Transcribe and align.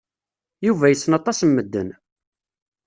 Yuba 0.67 0.91
yessen 0.91 1.17
aṭas 1.19 1.39
n 1.43 1.49
medden. 1.51 1.89